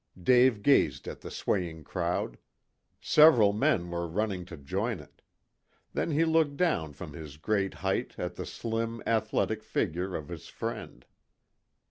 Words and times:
Dave 0.19 0.63
gazed 0.63 1.07
at 1.07 1.21
the 1.21 1.29
swaying 1.29 1.83
crowd. 1.83 2.39
Several 2.99 3.53
men 3.53 3.91
were 3.91 4.07
running 4.07 4.45
to 4.45 4.57
join 4.57 4.99
it. 4.99 5.21
Then 5.93 6.09
he 6.09 6.25
looked 6.25 6.57
down 6.57 6.93
from 6.93 7.13
his 7.13 7.37
great 7.37 7.75
height 7.75 8.15
at 8.17 8.33
the 8.35 8.47
slim, 8.47 9.03
athletic 9.05 9.61
figure 9.61 10.15
of 10.15 10.29
his 10.29 10.47
friend. 10.47 11.05